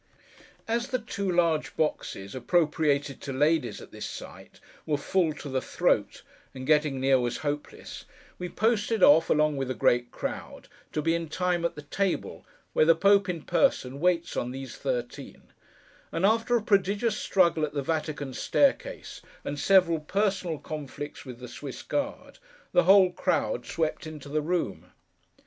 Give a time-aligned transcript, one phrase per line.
[0.67, 5.61] As the two large boxes, appropriated to ladies at this sight, were full to the
[5.61, 6.23] throat,
[6.55, 8.05] and getting near was hopeless,
[8.39, 12.43] we posted off, along with a great crowd, to be in time at the Table,
[12.73, 15.53] where the Pope, in person, waits on these Thirteen;
[16.11, 21.47] and after a prodigious struggle at the Vatican staircase, and several personal conflicts with the
[21.47, 22.39] Swiss guard,
[22.71, 24.87] the whole crowd swept into the room.